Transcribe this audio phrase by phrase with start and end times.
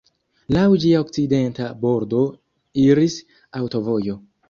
[0.55, 2.25] Laŭ ĝia okcidenta bordo
[2.89, 3.23] iris
[3.63, 4.23] aŭtovojo.